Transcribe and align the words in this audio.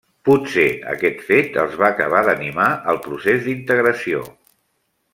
Potser 0.27 0.63
aquest 0.93 1.19
fet 1.27 1.59
els 1.65 1.77
va 1.83 1.91
acabar 1.97 2.23
d'animar 2.31 2.73
al 2.95 3.01
procés 3.07 3.47
d'integració. 3.47 4.27